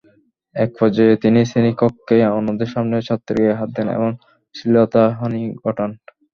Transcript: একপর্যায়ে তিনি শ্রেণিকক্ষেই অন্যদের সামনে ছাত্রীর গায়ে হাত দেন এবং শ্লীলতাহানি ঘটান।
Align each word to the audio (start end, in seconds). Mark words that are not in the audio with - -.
একপর্যায়ে 0.55 1.15
তিনি 1.23 1.39
শ্রেণিকক্ষেই 1.49 2.23
অন্যদের 2.37 2.69
সামনে 2.73 2.95
ছাত্রীর 3.07 3.37
গায়ে 3.39 3.57
হাত 3.59 3.69
দেন 3.75 3.87
এবং 3.97 4.09
শ্লীলতাহানি 4.55 5.41
ঘটান। 5.63 5.89